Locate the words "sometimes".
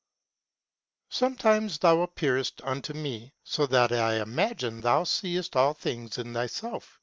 1.11-1.77